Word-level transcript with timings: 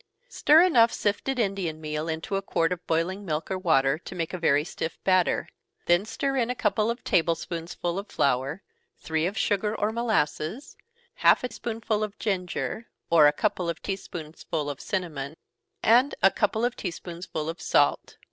_Stir 0.27 0.63
enough 0.63 0.91
sifted 0.91 1.37
Indian 1.37 1.79
meal 1.79 2.07
into 2.09 2.35
a 2.35 2.41
quart 2.41 2.71
of 2.73 2.83
boiling 2.87 3.23
milk 3.23 3.51
or 3.51 3.59
water, 3.59 3.99
to 3.99 4.15
make 4.15 4.33
a 4.33 4.39
very 4.39 4.63
stiff 4.63 4.97
batter 5.03 5.47
then 5.85 6.05
stir 6.05 6.37
in 6.37 6.49
a 6.49 6.55
couple 6.55 6.89
of 6.89 7.03
table 7.03 7.35
spoonsful 7.35 7.99
of 7.99 8.07
flour, 8.07 8.63
three 8.97 9.27
of 9.27 9.37
sugar 9.37 9.75
or 9.79 9.91
molasses, 9.91 10.75
half 11.13 11.43
a 11.43 11.53
spoonful 11.53 12.03
of 12.03 12.17
ginger, 12.17 12.89
or 13.11 13.27
a 13.27 13.31
couple 13.31 13.69
of 13.69 13.79
tea 13.83 13.95
spoonsful 13.95 14.71
of 14.71 14.81
cinnamon, 14.81 15.37
and 15.83 16.15
a 16.23 16.31
couple 16.31 16.65
of 16.65 16.75
tea 16.75 16.89
spoonsful 16.89 17.47
of 17.47 17.61
salt. 17.61 18.17